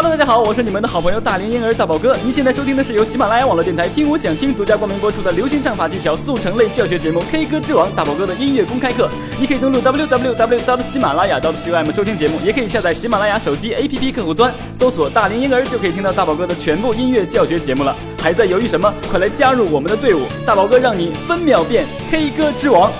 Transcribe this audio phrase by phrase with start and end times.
[0.00, 2.16] Hello，大家好，我是你们的好朋友大龄婴儿大宝哥。
[2.18, 9.10] 您现在收听的是由喜马拉雅网络电台“听我想听”独家冠名播出的流行唱法技巧速成类教学节目《K 歌之王》大宝哥的音乐公开课。
[9.40, 10.80] 你可以登录 www.
[10.80, 17.96] 喜马拉雅 .com 收听节目，也可以下载喜马拉雅手机 APP 客户端，搜索“大龄婴儿”就可以听到大宝哥的全部音乐教学节目了。
[18.22, 18.94] 还在犹豫什么？
[19.10, 22.92] 快来加入我们的队伍，大宝哥让你分秒变 K 歌之王。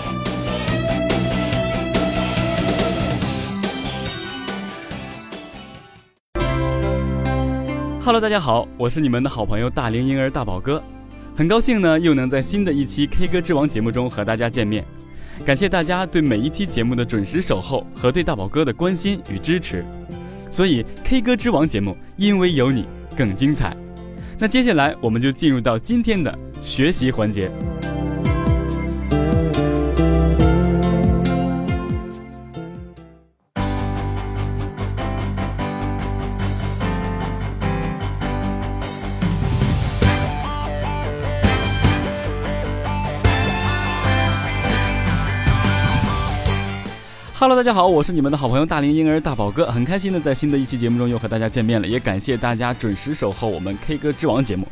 [8.09, 10.83] Hello，大家好，我是你们的好朋友大龄婴儿大宝哥，
[11.37, 14.83] 很高兴呢又能在新的一期 K 歌之王节目中和大家见面，
[15.45, 19.85] 感谢大家对每一期节目的准时守候和对大宝哥的关心与支持，
[20.51, 23.77] 所以 K 歌之王节目因为有你更精彩。
[24.39, 27.51] 那接下来我们就进入到今天的学习环节。
[47.49, 54.69] Hello，大家好，我是你们的好朋友大龄婴儿大宝哥，很开心的在新的一期节目中又和大家见面了，也感谢大家准时守候我们 K 歌之王节目。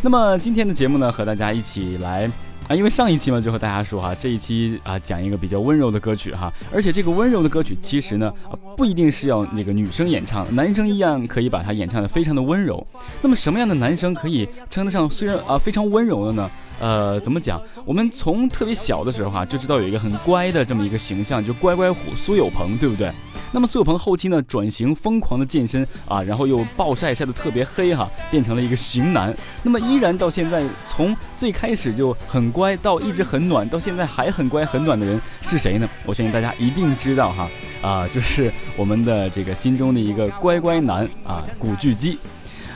[0.00, 2.30] 那么今天的节目呢，和大家一起来
[2.68, 8.32] 啊，因为上一期嘛就和大家说哈，这一期啊讲一个比较温柔的歌曲哈，而且这个温柔的歌曲其实呢
[8.76, 12.84] 不一定是要那个女生演唱，男生一样可以把它演唱的非常的温柔。
[13.20, 16.50] 那么什么样的男生可以称得上虽然啊非常温柔的呢？
[16.80, 17.60] 呃，怎么讲？
[17.84, 23.12] 我们从特别小的时候哈，就知道有一个很乖的这么一个形象，就乖乖虎苏有朋，对不对？
[23.54, 29.32] 那么苏有朋后期呢，转型疯狂的健身啊，然后又暴晒晒得特别黑哈，变成了一个型男。
[29.62, 35.88] 那么依然到现在，从最开始就很乖，到一直很暖，到现在还很乖很暖的人是谁呢？
[36.04, 37.48] 我相信大家一定知道哈，
[37.80, 42.18] 啊，就是我们的这个心中的一个乖乖男啊，古巨基。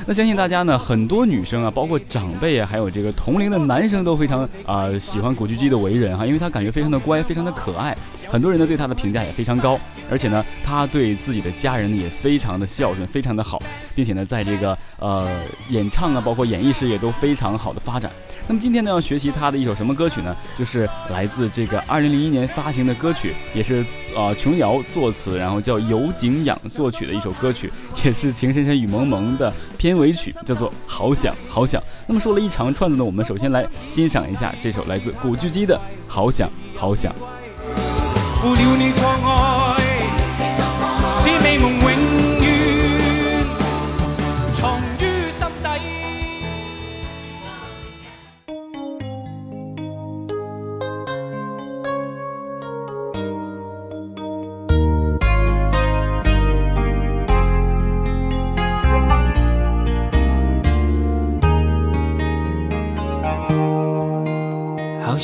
[0.07, 7.99] 那相信大家呢，很多女生啊，包括长辈啊，还有这个同龄的男生都非常啊喜欢古巨基的为人哈，因为他感觉非常的乖，非常的可爱，
[8.31, 9.79] 很多人呢对他的评价也非常高，
[10.11, 13.63] 而且呢，他对自己的家人也非常的孝顺，非常的好，
[13.95, 15.29] 并且呢，在这个呃
[15.71, 18.11] 演唱啊，包括演艺事业都非常好的发展。
[18.47, 20.35] 那么今天呢，要学习他的一首什么歌曲呢？
[20.57, 23.85] 就是来自这个二零零一年发行的歌曲，也是
[24.17, 27.71] 呃琼瑶作词，然后叫尤景仰作曲的一首歌曲，
[28.03, 31.79] 也是《情深深雨蒙蒙》的片尾曲，叫做《好想好想》。
[32.07, 35.77] 那么说了一长串子呢，我们首先来欣赏一下这首来自古巨基的
[36.07, 37.13] 《好想好想》。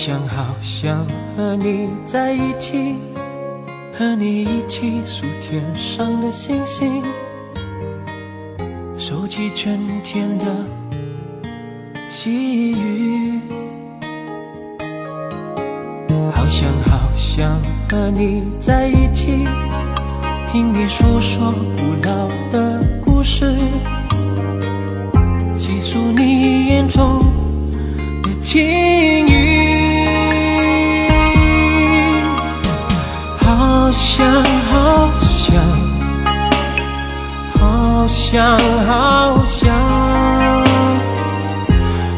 [0.06, 0.98] 想好想
[1.34, 2.94] 和你在一起，
[3.94, 7.02] 和你一起数天上的星星，
[8.98, 10.44] 收集春天的
[12.10, 13.40] 细雨。
[16.34, 19.48] 好想好想和你在一起，
[20.52, 23.56] 听你诉说古老的故事，
[25.56, 27.20] 细数你眼中
[28.22, 28.60] 的情
[29.26, 29.33] 意
[33.94, 34.26] 想
[34.72, 35.54] 好想，
[37.60, 39.72] 好想好想，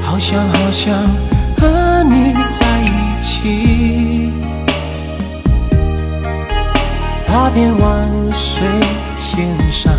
[0.03, 0.95] 好想好想
[1.61, 4.33] 和你在一起，
[7.27, 8.67] 踏遍万水
[9.19, 9.93] 千山，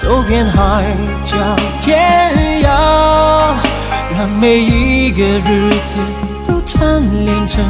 [0.00, 0.84] 走遍海
[1.24, 1.36] 角
[1.80, 3.56] 天涯，
[4.16, 5.98] 让每一个日子
[6.46, 7.64] 都串联成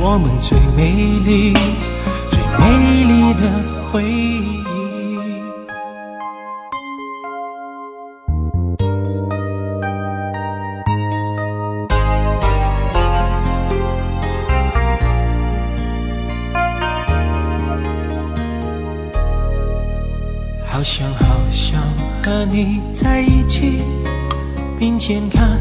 [0.00, 0.90] 我们最美
[1.26, 1.54] 丽。
[2.58, 3.40] 美丽的
[3.90, 4.58] 回忆。
[20.66, 21.82] 好想好想
[22.22, 23.82] 和你在一起，
[24.78, 25.58] 并肩看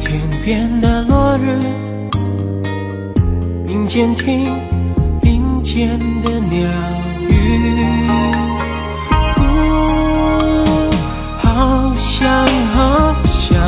[0.00, 1.58] 天边的落日，
[3.66, 4.75] 并肩听。
[5.76, 6.56] 间的鸟
[7.28, 7.30] 语，
[11.42, 12.26] 好想
[12.72, 13.60] 好想，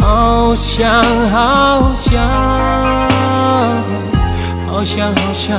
[0.00, 0.90] 好想
[1.30, 2.18] 好想，
[4.66, 5.56] 好想好想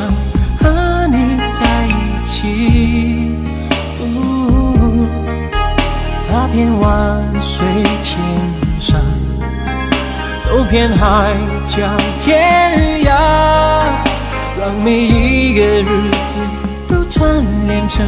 [0.59, 2.35] 和你在一起。
[6.29, 7.65] 踏遍万水
[8.03, 8.19] 千
[8.81, 8.99] 山，
[10.41, 11.33] 走遍海
[11.65, 11.77] 角
[12.19, 13.09] 天涯，
[14.59, 16.37] 让每一个日子
[16.89, 17.31] 都串
[17.65, 18.05] 联成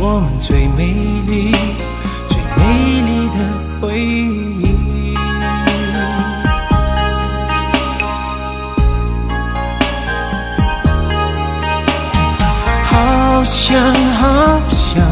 [0.00, 0.82] 我们最美
[1.28, 1.52] 丽、
[2.28, 3.36] 最美丽的
[3.80, 5.14] 回忆。
[12.82, 13.78] 好想，
[14.16, 15.06] 好想，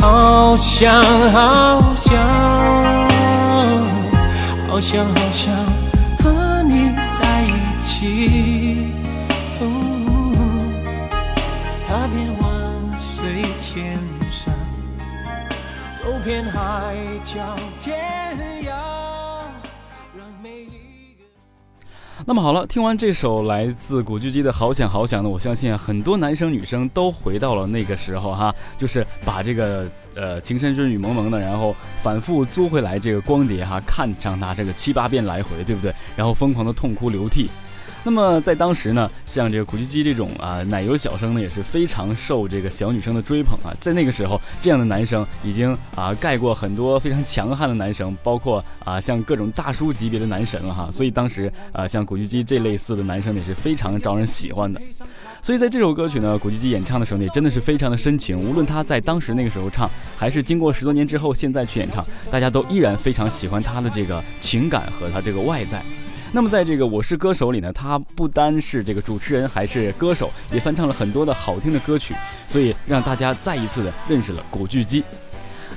[0.00, 2.16] 好想，好想，
[4.66, 5.59] 好想，好想。
[22.30, 31.74] 那么好了，听完这首来自古巨基的《好想好想》呢，我相信很多男生女生都回到了那个时候哈，就是把这个呃《情深深雨蒙蒙》的，然后
[32.04, 35.92] 反复租回来这个光碟哈，看上它这个七八遍来回，对不对？
[36.14, 37.50] 然后疯狂的痛哭流涕。
[38.02, 43.76] 那么在当时呢，像这个古巨基这种啊奶油小生呢，也是非常受这个小女生的追捧啊。
[43.78, 50.88] 在那个时候，这样的男生已经啊盖过很多非常强悍的男生，包括啊像各种大叔级别的男神了哈。
[50.90, 54.80] 所以当时啊像古巨基这类似的男生也是非常招人喜欢的。
[55.42, 58.40] 所以在这首歌曲呢，古巨基演唱的时候呢，也真的是非常的深情。
[58.40, 65.82] 无论他在当时那个时候唱，还是经过十多年之后现在去演唱，大家都依然非常喜欢他的这个情感和他这个外在。
[66.32, 72.14] 那么在这个《我是歌手》里呢，他不单是这个主持人，还是歌手，也翻唱了很多的好听的歌曲，
[72.48, 75.02] 所以让大家再一次的认识了古巨基。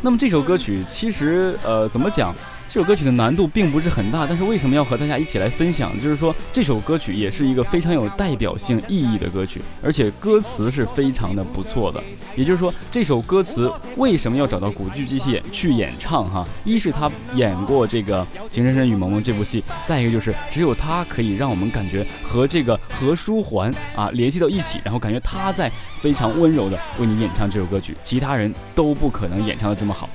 [0.03, 2.35] 那么这首歌曲其实呃怎么讲？
[2.73, 5.93] 这首歌曲的难度并不是很大，但是为什么要和大家一起来分享？
[6.01, 12.03] 就是说这首歌曲也是一个非常有代表性意义的歌曲，而且歌词是非常的不错的。
[12.35, 16.27] 也就是说，这首歌词为什么要找到古巨基去演去演唱？
[16.27, 25.69] 哈，一是他演过这个《情深深雨蒙蒙》这部戏，再一个就是只有他可以让我们感觉和这个何书桓啊联系到一起，然后感觉他在
[26.01, 30.09] 非常温柔的为你演唱这首歌曲，其他人都不可能演唱的这么好。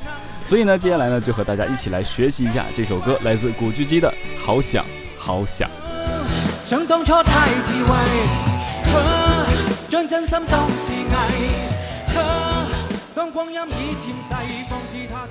[0.48, 4.10] 所以呢，接下来呢，就和大家一起来学习一下这首歌，来自古巨基的
[4.42, 4.82] 《好想
[5.18, 5.68] 好想》。
[6.64, 7.90] 想当初太自卫，
[9.90, 12.16] 将真心当是伪，
[13.14, 14.34] 当光阴已渐逝，
[14.70, 15.26] 方知它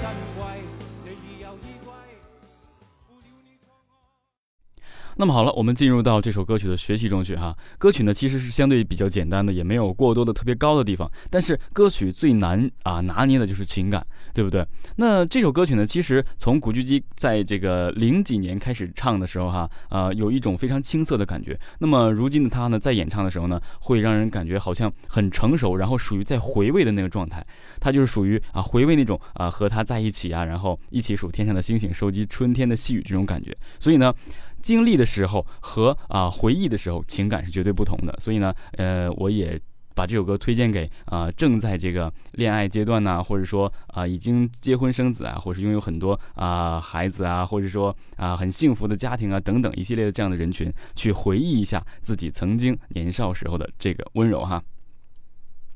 [5.19, 7.57] 那么好了，我们进入到这首歌曲的学习中去哈。
[7.79, 11.11] 歌曲呢其实是相对比较简单的，也没有过多的特别高的地方。
[11.31, 14.63] 但是歌曲最难啊拿捏的就是情感，对不对？
[14.97, 21.59] 那这首歌曲呢，其实从古巨基在这个零几年开始唱的时候哈，呃，有一种非常青涩的感觉。
[21.79, 27.43] 那么如今的他呢，在演唱的时候呢，会让人感觉好像很成熟，然后属于在回味的那个状态。
[27.79, 33.57] 他就是属于啊回味那种啊和他在一起啊，然后一起数天上的星星，收集春天的细雨这种感觉。
[33.79, 34.13] 所以呢。
[34.61, 38.13] 经历的时候和啊回忆的时候，情感是绝对不同的。
[38.19, 39.59] 所以呢，呃，我也
[39.95, 54.61] 把这首歌推荐给啊正在这个恋爱阶段呐，或者说啊已经结婚生子啊，或是拥有很多啊孩子啊，或者说啊很幸福的家庭啊等等一系列的这样的人群，去回忆一下自己曾经年少时候的这个温柔哈。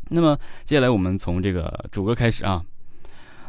[0.10, 2.64] 那么接下来我们从这个主歌开始啊。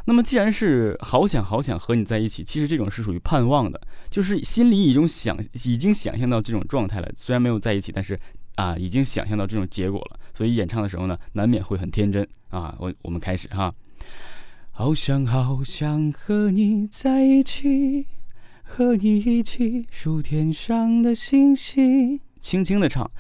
[0.05, 3.81] 那么既然是好想好想和你在一起，其实这种是属于盼望的，
[4.11, 7.09] 就是心里已经想已经想象到这种状态了。
[7.15, 8.19] 虽然没有在一起，但是
[8.57, 10.19] 啊，已经想象到这种结果了。
[10.35, 12.75] 所以演唱的时候呢，难免会很天真啊。
[12.79, 13.73] 我我们开始哈。
[14.75, 18.07] 好想好想和你在一起，
[18.63, 23.11] 和你一起数天上的星星，轻轻的唱，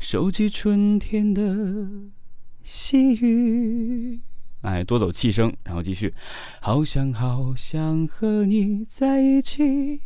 [0.00, 1.86] 收集春天的
[2.62, 4.20] 细雨。
[4.62, 6.14] 哎，多走气声，然后继续。
[6.60, 10.00] 好想好想和你在一起，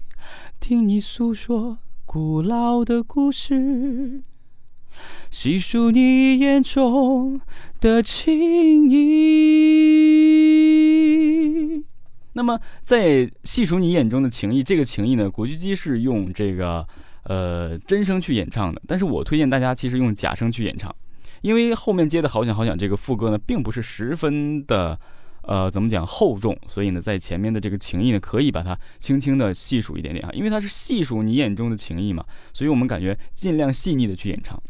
[0.59, 4.23] 听你诉说古老的故事，
[5.31, 7.41] 细数你眼中
[7.81, 8.97] 的情谊。
[12.33, 16.87] 那么，在细数你眼中的情谊，这个情谊呢，古巨基是用这个
[17.25, 20.95] 呃真声去演唱的，但是我推荐大家其实用假声去演唱。
[21.47, 24.99] 因为后面接的好想好想这个副歌呢，并不是十分的，
[25.43, 34.61] 呃，怎么讲厚重，所以呢，在前面的这个情谊呢，可以把它轻轻的细数一点点啊，因为它是细数你眼中的情谊嘛，所以我们感觉尽量细腻的去演唱。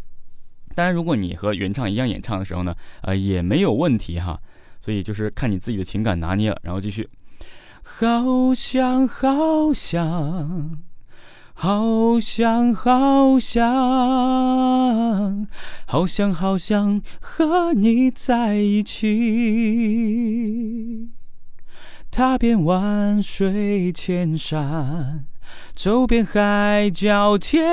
[0.74, 4.38] 当然，如果你和原唱一样演唱的时候呢，呃，也没有问题哈，
[4.78, 7.08] 所以就是看你自己的情感拿捏了，然后继续。
[7.82, 10.76] 好想好想。
[11.58, 13.66] 好想好想，
[15.86, 21.08] 好想好想和你在一起。
[22.10, 25.24] 踏遍万水千山。
[25.74, 27.64] 走遍海角天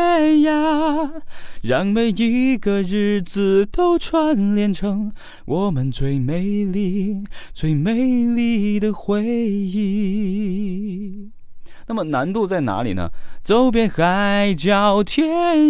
[0.44, 1.22] 涯，
[1.62, 5.12] 让每一个日子都串联成
[5.44, 11.32] 我们最美丽、最美丽的回忆。
[11.88, 13.10] 那么难度在哪里呢？
[13.42, 15.28] 走遍海角天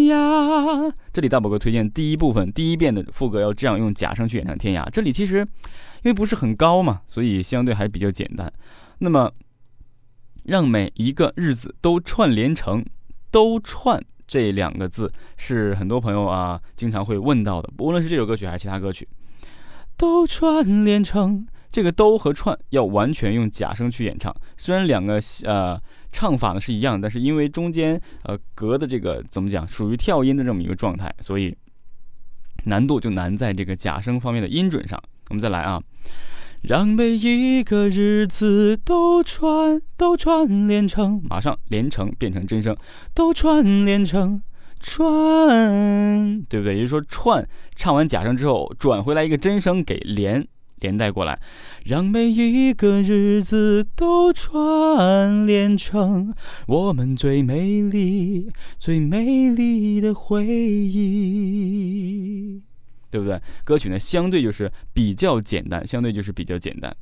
[0.07, 4.89] 涯，这里大宝哥推荐第一部分第一遍的副歌要这样用假声去演唱天涯。
[4.89, 8.51] 这里其实因为不是很高嘛，所以相对还比较简单。
[8.99, 9.31] 那么。
[10.45, 12.83] 让每一个日子都串联成
[13.31, 17.69] “都串”这两个字，是很多朋友啊经常会问到的。
[17.77, 19.07] 无论是这首歌曲还是其他歌曲
[19.95, 24.33] ，“都串联成”这个“都”和“串”要完全用假声去演唱。
[24.55, 25.77] 虽然两个呃
[26.11, 31.57] 唱法呢是一样，但是因为中间呃隔的这个怎么讲，属于跳音的这么一个状态，所以
[32.65, 35.01] 难度就难在这个假声方面的音准上。
[35.29, 35.81] 我们再来啊。
[36.61, 42.73] 让每一个日子都串都串联成，马上连成变成真声，
[43.13, 44.41] 都串联成
[44.79, 46.75] 串，对不对？
[46.75, 50.47] 也就是说，串唱完假声之后，转回来一个真声给连
[50.83, 51.39] 连带过来。
[51.85, 56.33] 让每一个日子都串联成
[56.67, 61.03] 我们最美丽最美丽的回忆。
[63.09, 63.39] 对不对？
[63.63, 66.95] 歌曲呢，相对就是比较简单，相对就是比较简单。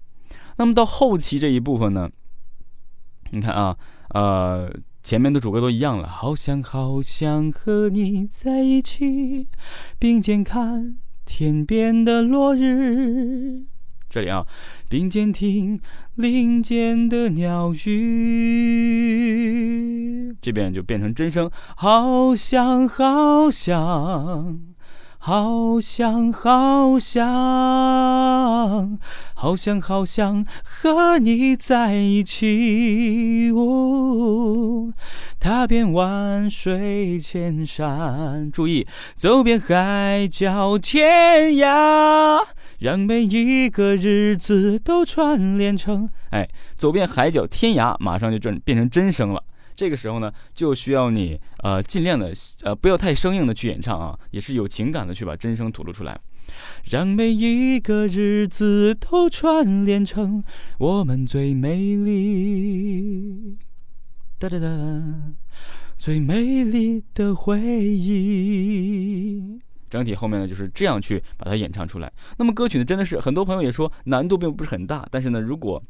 [0.58, 2.10] 那么到后期这一部分呢，
[3.32, 3.78] 你看啊，
[4.10, 4.70] 呃，
[5.02, 6.10] 前面的主歌都一样了。
[6.10, 9.48] 好想好想和你在一起，
[9.98, 10.98] 并肩看
[11.34, 13.62] 天边的落日。
[14.10, 14.46] 这里啊，
[14.90, 15.80] 并肩听
[16.16, 17.88] 林间的鸟语。
[20.42, 21.50] 这边就变成真声。
[21.78, 24.71] 好想好想。
[25.24, 27.28] 好想好想
[29.36, 33.52] 好想好想和你在一起，
[35.40, 42.40] 踏遍万水千山，注意走遍海角天涯，
[42.80, 46.10] 让每一个日子都串联成。
[46.32, 49.44] 哎，走遍海角天涯，马上就转变成真声了。
[49.82, 56.22] 这个时候呢，就需要你呃尽量的呃不要太生硬的去演唱啊，也是有情感的去把真声吐露出来，
[56.92, 60.44] 让每一个日子都串联成
[60.78, 63.58] 我们最美丽
[64.38, 64.68] 哒哒哒
[65.98, 69.60] 最美丽的回忆。
[69.90, 72.14] 整体后面呢就是这样去把它演唱出来。
[72.38, 75.84] 那么歌曲呢真的是很多朋友也说难度并不是很大，但是呢如果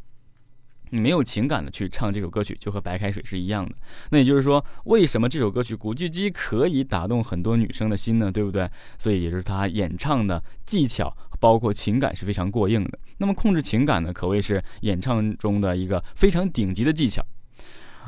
[0.91, 3.73] 你没有情感的去唱这首歌曲，就和白开水是一样的。
[4.11, 8.31] 那也就是说，为什么这首歌曲古巨基可以打动很多女生的心呢？
[8.31, 8.69] 对不对？
[8.99, 12.99] 所以也就是他演唱的技巧，包括情感是非常过硬的。
[13.17, 17.25] 那么控制情感呢，可谓是演唱中的一个非常顶级的技巧。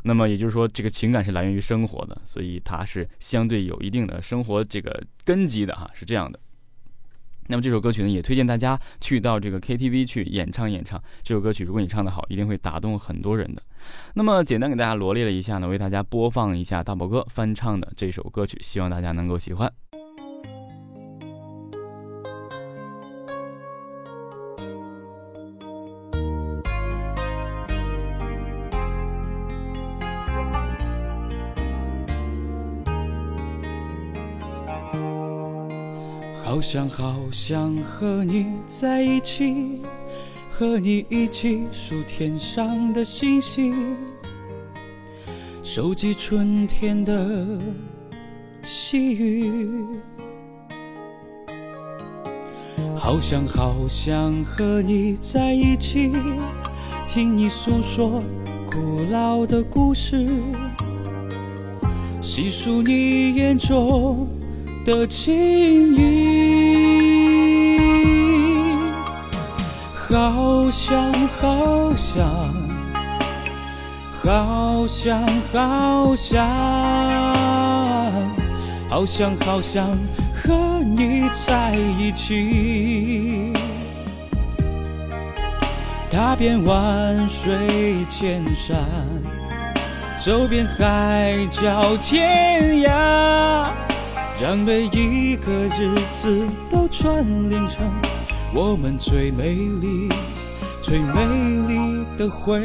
[0.04, 6.38] 那么也就是说，这个情感是来源于生活的，所以它是相对有一定的生活这个根基的哈，是这样的。
[7.47, 11.01] 那么这首歌曲呢，也推荐大家去到这个 KTV 去演唱演唱。
[11.23, 13.62] 这首歌曲如果你唱得好，一定会打动很多人的。
[14.13, 19.71] 那么简单给大家罗列了一下呢，为大家播放一下大宝哥翻唱的这首歌曲，希望大家能够喜欢。
[36.63, 39.82] 好想好想和你在一起，
[40.50, 43.75] 和你一起数天上的星星，
[45.62, 47.60] 收集春天的
[48.63, 49.67] 细雨。
[52.96, 56.13] 好想好想和你在一起，
[57.10, 58.24] 听你诉说
[58.72, 60.25] 古老的故事，
[62.22, 64.29] 细数你眼中。
[64.86, 66.02] 的情谊，
[70.10, 72.54] 好想好想，
[74.22, 76.46] 好想好想，
[78.90, 79.88] 好想好想
[80.36, 83.54] 和你在一起，
[86.12, 88.78] 踏遍万水千山，
[90.20, 93.72] 走遍海角天涯。
[94.43, 97.89] 让每一个日子都串联成
[98.53, 100.09] 我们最美丽、
[100.81, 101.25] 最美
[101.65, 102.59] 丽的回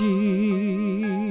[0.00, 1.22] 忆。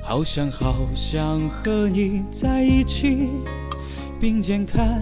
[0.00, 3.28] 好想好想和你在一起，
[4.20, 5.00] 并肩看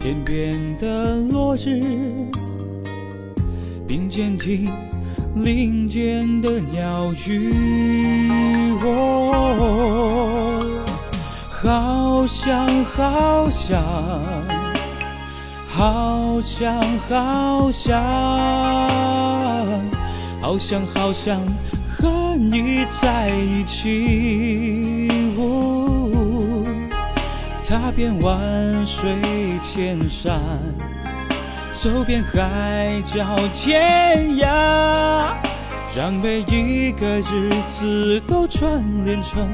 [0.00, 1.80] 天边的落日，
[3.86, 4.68] 并肩听
[5.36, 7.52] 林间的鸟语。
[8.82, 8.84] 我
[11.48, 13.80] 好想好想，
[15.68, 16.74] 好想
[17.08, 18.02] 好想，
[20.40, 21.40] 好想好想。
[21.98, 25.08] 和你在一起，
[27.68, 29.18] 踏遍万水
[29.60, 30.40] 千山，
[31.74, 35.34] 走遍海角天涯，
[35.92, 39.48] 让每一个日子都串联成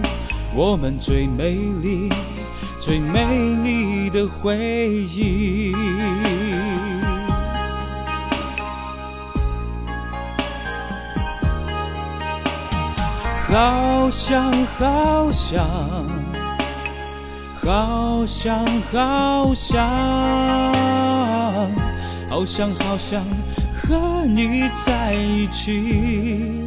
[0.55, 2.11] 我们最美丽、
[2.79, 3.25] 最美
[3.65, 5.75] 丽的回忆。
[13.49, 15.67] 好想好想，
[17.65, 19.79] 好想好想，
[22.29, 23.25] 好想好想
[23.73, 26.67] 和你在一起，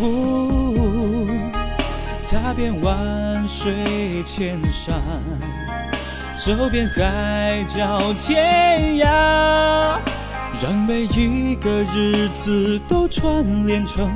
[0.00, 1.26] 呜
[2.24, 4.98] 踏遍万水千山，
[6.38, 9.98] 走遍海角天涯，
[10.62, 14.10] 让每一个日子都串联成。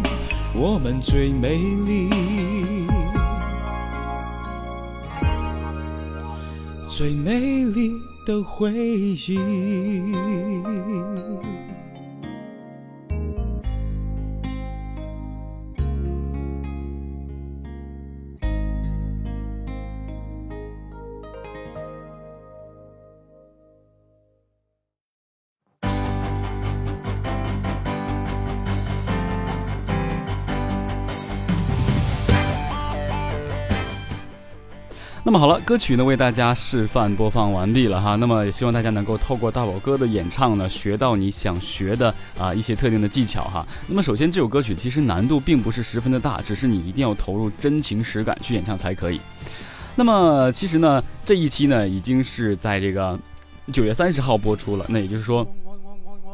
[0.55, 2.09] 我们最美丽、
[6.97, 9.37] 最美丽的回忆。
[35.27, 38.15] 那么好了，歌曲呢为大家示范播放完毕了哈。
[38.17, 43.67] 那么也希望大家能够透过大宝哥的演唱呢，学到你想学的啊一些特定的技巧哈。
[43.89, 49.19] 那么首先这首歌曲其实难度并不是十分的大，只是你一定要投入真情实感去演唱才可以。
[49.97, 53.19] 那么其实呢这一期呢已经是在这个
[53.73, 55.47] 九月三十号播出了，那也就是说。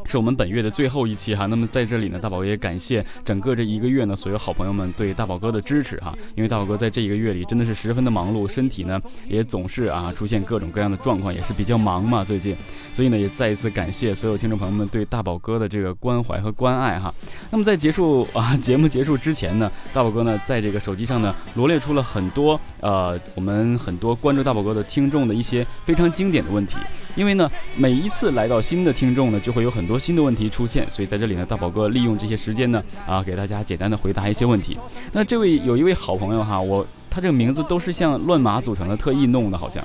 [0.05, 12.55] 是我们本月的最后一期哈，那么在这里呢，大宝也感谢整个这一个月呢所有好朋友们对大宝哥的支持哈，因为大宝哥在这一个月里真的是十分的忙碌，身体呢也总是啊出现各种各样的状况，也是比较忙嘛最近，
[12.91, 17.13] 所以呢也再一次感谢所有听众朋友们对大宝哥的这个关怀和关爱哈。
[17.49, 26.75] 那么在结束啊节目结束之前呢，大宝哥呢在这个手机上呢罗列出了很多呃我们很多关注大宝哥的听众的一些非常经典的问题。
[27.15, 34.77] 因为呢，每一次来到新的听众呢，就会有很多新的问题出现，所以在这里呢，大宝哥利用这些时间呢，啊，给大家简单的回答一些问题。
[35.11, 39.83] 那这位有一位好朋友哈，我他这个名字都是像乱码组成的，特意弄的，好像，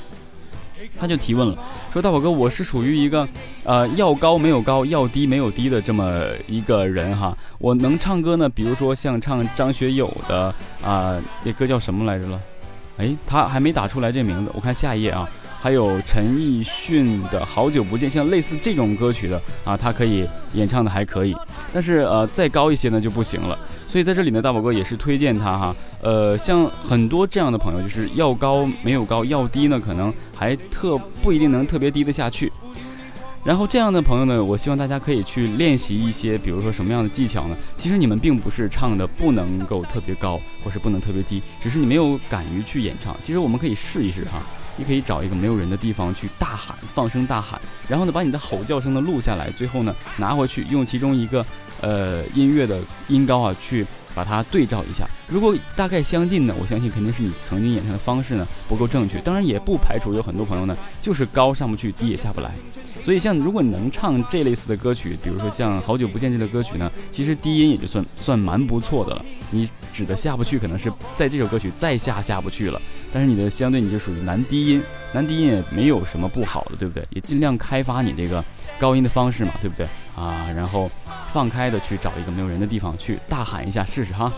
[0.98, 1.58] 他就提问了，
[1.92, 3.28] 说大宝哥，我是属于一个，
[3.64, 12.40] 呃，要高没有高，要低没有低的这么一个人哈，我能唱歌呢，比如说像唱张学友的啊，那歌叫什么来着了？
[12.98, 15.28] 哎，他还没打出来这名字，我看下一页啊。
[15.66, 21.34] 还有陈奕迅的好久不见，像类似这种歌曲的啊，他可以演唱的还可以，
[21.72, 23.58] 但是呃再高一些呢就不行了。
[23.88, 32.52] 所以在这里呢，大宝哥也是推荐他哈，呃像很多这样的朋友，就是要高没有高，要低呢可能还特不一定能特别低得下去。
[33.42, 37.56] 然后这样的朋友呢，我希望大家可以去练习一些，比如说什么样的技巧呢？
[37.76, 43.16] 其实你们并不是唱的不能够特别高，或是不能特别低，只是你没有敢于去演唱。
[43.20, 44.40] 其实我们可以试一试哈。
[44.76, 51.44] 你可以找一个没有人的地方去大喊，放声大喊，然后呢，把你的吼叫声呢录下来，最后呢拿回去用其中一个
[51.80, 55.06] 呃音乐的音高啊去把它对照一下。
[55.28, 59.18] 如果大概相近呢，我相信肯定是你曾经演唱的方式呢不够正确。
[59.20, 62.50] 当然也不排除有很多朋友呢就是高上不去，低也下不来。
[63.04, 69.24] 所以像如果你能唱这类似的歌曲，比如说像好久不见这类歌曲呢，其实低音也就算算蛮不错的了。
[69.50, 72.80] 你指的下不去，可能是在这首歌曲再下下不去了。
[73.12, 77.04] 但是你的相对你就属于男低音，男低音也没有什么不好的，对不对？
[77.10, 78.44] 也尽量开发你这个
[78.78, 80.48] 高音的方式嘛，对不对啊？
[80.56, 80.90] 然后
[81.36, 84.32] 放开的去找一个没有人的地方去大喊一下试试哈。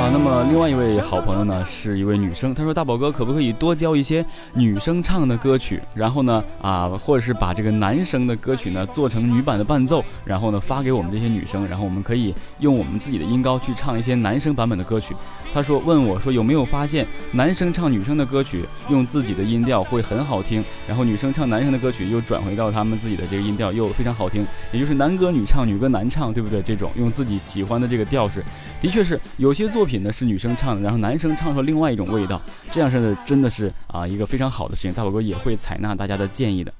[0.00, 15.14] 啊，那么另外一位好朋友呢，是一位女生，她说大宝哥可不可以多教一些女生唱的歌曲，然后呢，啊，或者是把这个男生的歌曲呢做成女版的伴奏，然后呢发给我们这些女生，然后我们可以用我们自己的音高去唱一些男生版本的歌曲。
[15.52, 26.62] 她说问我说有没有发现男生唱女生的歌曲用自己的音调会很好听，然后女生唱男生的歌曲又转回到他们自己的这个音调又非常好听，也就是男歌女唱，女歌男唱，对不对？
[26.62, 28.42] 这种用自己喜欢的这个调式，
[28.80, 36.72] 的确是有些作品品呢是女生唱的，然后男生唱出另外一种味道，这样是真的是啊一个非常好的事情，大宝哥也会采纳大家的建议的。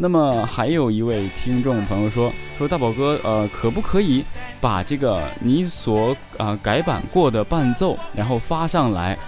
[0.00, 4.24] 那么还有一位听众朋友说说大宝哥，呃，可不可以
[4.60, 9.18] 把这个你所啊改版过的伴奏，然后发上来，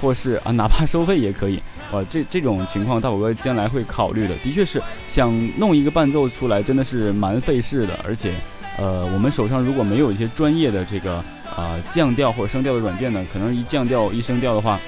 [0.00, 1.60] 或是啊哪怕收费也可以，
[1.92, 4.34] 呃，这 这种情况大宝哥将来会考虑的。
[4.38, 8.32] 的确是想弄一个伴奏出来，真的是蛮费事的，而且，
[8.78, 11.22] 呃，我们手上如果没有一些专业的这个
[11.54, 14.78] 啊降调或者升调的软件呢，可能一降调一升调的话，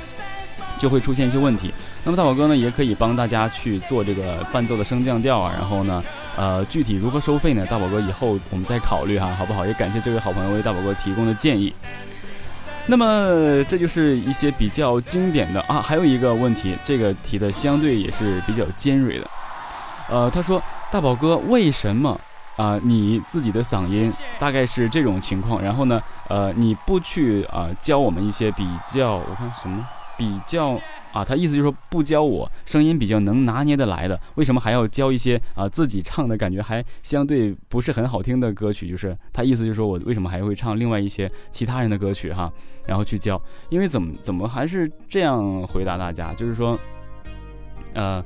[0.78, 1.72] 就会出现一些问题。
[2.04, 6.02] 那么大宝哥呢，也可以帮大家去做这个伴奏的升降调啊，然后呢，
[6.36, 7.66] 呃，具体如何收费呢？
[7.66, 9.66] 大宝哥以后我们再考虑哈，好不好？
[9.66, 11.72] 也感谢这位好朋友为大宝哥提供的建议。
[12.86, 19.26] 那么这就是一些比较经典的啊，还有一个问题，这个提的相对也是比较尖锐的。
[20.08, 22.18] 呃，他说大宝哥为什么
[22.58, 30.78] 啊你自己的嗓音大概是这种情况，然后呢，呃，你不去啊教我们一些比较，我看什么比较。
[31.10, 38.86] 啊，他意思就是说不教我声音比较能拿捏的来的，为什么还要教一些啊自己唱的感觉还相对不是很好听的歌曲？
[38.86, 42.52] 就是他意思就是说我为什么还会唱另外一些其他人的歌曲哈，
[42.86, 43.40] 然后去教？
[43.70, 46.34] 因为怎么怎么还是这样回答大家？
[46.34, 46.78] 就是说，
[47.94, 48.22] 呃。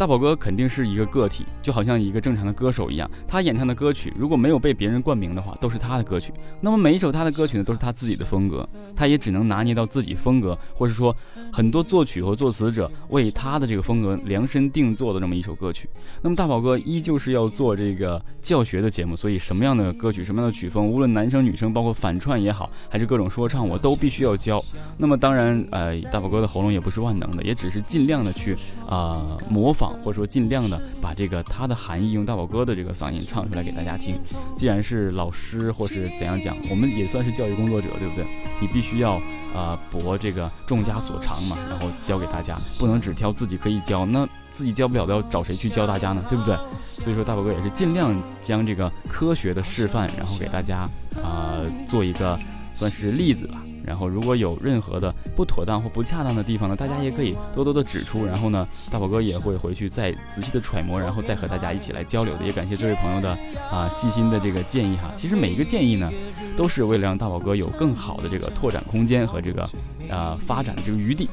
[0.00, 3.10] 大宝哥肯定是一个个体，就好像一个正常的歌手一样。
[3.28, 6.32] 他演唱的歌曲如果没有被别人冠名的话，都是他的歌曲。
[6.58, 11.14] 那么每一首他的歌曲呢，都是他自己的风格，他也只能拿捏到自己风格，或者说
[11.52, 15.86] 很多作曲和作词者为他的这个风格量身定做的这么一首歌曲。
[16.22, 24.64] 那么大宝哥依旧是要做这个教学的节目，所以什么样的歌曲、什么样的曲风，无论男生女生，包括反串也好，还是各种说唱，我都必须要教。
[24.96, 28.56] 那么当然，呃，大宝哥的喉咙也不是万能的，也只是尽量的去
[28.88, 29.89] 啊模仿。
[30.02, 34.18] 或者说尽量的把这个它的含义用大宝哥的这个嗓音唱出来给大家听。
[34.56, 38.24] 既然是老师或是怎样讲，我们也算是教育工作者，对不对？
[38.60, 39.20] 你必须要
[39.54, 46.22] 啊博这个众家所长嘛，然后教给大家，不能只挑自己可以教，那自己教不了的要找谁去教大家呢？
[46.28, 46.56] 对不对？
[46.82, 50.88] 所以说大宝哥也是尽量将这个科学的示范，然后给大家
[51.22, 52.38] 啊做一个
[52.74, 53.62] 算是例子吧。
[53.84, 58.24] 然后如果有任何的不妥当或不恰当的地方呢，大家也可以多多的指出。
[58.24, 62.44] 然后呢，大宝哥也会回去再仔细的揣摩，然后再和大家一起来交流的。
[62.44, 63.36] 也感谢这位朋友的
[63.70, 65.10] 啊细心的这个建议哈。
[65.16, 66.10] 其实每一个建议呢，
[66.56, 69.68] 都是为了让大宝哥有更好的这个拓展空间和这个
[70.10, 71.28] 啊发展的这个余地。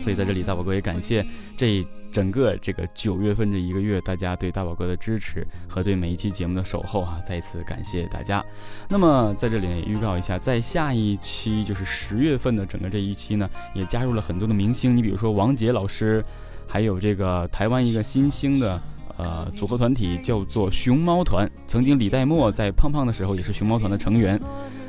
[0.00, 1.84] 所以在这里，大宝哥也感谢这。
[2.10, 8.44] 整个这个九月份这一个月，大家对大宝哥的支持和对每一期节目的守候啊，再一次感谢大家。
[8.88, 14.96] 那么在这里预告一下，在下一期就是十月份的整个这一期呢，也加入了很多的明星。
[14.96, 16.24] 你比如说王杰老师，
[16.66, 18.80] 还有这个台湾一个新兴的
[19.16, 24.40] 呃组合团体叫做熊猫团，曾经李代沫在胖胖的时候也是熊猫团的成员，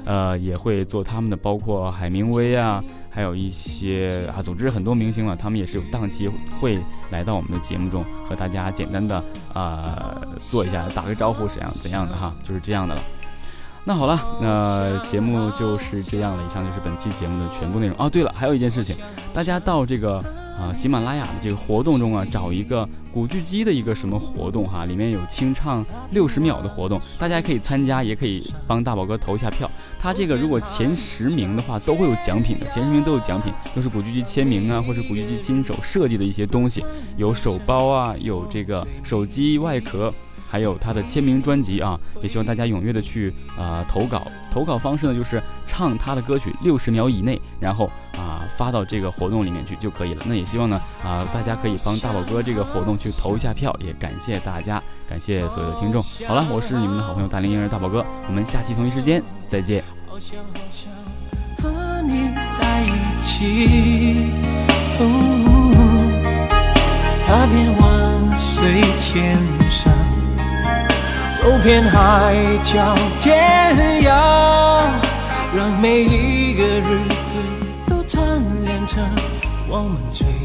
[0.09, 2.83] 呃也会做他们的，包括海明威啊。
[3.11, 9.21] 还有一些啊，总之很多明星嘛，他们也是有档期会来到我们的节目中，和大家简单的
[9.53, 13.01] 啊做一下打个招呼，怎样怎样的哈，就是这样的了。
[13.89, 16.43] 那好了，那节目就是这样了。
[16.45, 17.95] 以上就是本期节目的全部内容。
[17.97, 18.95] 哦，对了，还有一件事情，
[19.33, 20.23] 大家到这个。
[20.59, 29.71] 啊，喜马拉雅的这个活动中啊，找一个古巨基的一个什么活动哈，里面有清唱六十秒的活动，大家可以参加，也可以帮大宝哥投一下票。
[30.01, 36.83] 他这个如果前十名的话，都会有奖品的，前十名都有奖品，都是古巨基签名啊，或是古巨基亲手设计的一些东西，
[37.15, 40.13] 有手包啊，有这个手机外壳。
[40.49, 44.25] 还有他的签名专辑啊，也希望大家踊跃的去啊投稿。
[44.51, 50.23] 投稿方式呢，就是唱他的歌曲六十秒以内，然后啊发到这个活动里面去就可以了。
[50.25, 56.01] 那也希望呢啊大家可以帮大宝哥这个活动去投一下票，也感谢大家，感谢所有的听众。
[56.27, 59.83] 好了，我是你们的好朋友大龄婴儿大宝哥，我们下期同一时间再见。
[61.61, 62.89] 和你在一
[63.21, 64.31] 起，
[67.27, 69.37] 踏遍万水千
[69.69, 70.08] 山。
[71.41, 73.73] 走遍海角天
[74.03, 74.81] 涯，
[75.55, 77.37] 让每一个日子
[77.87, 78.21] 都串
[78.65, 79.01] 联成
[79.69, 80.38] 我们最。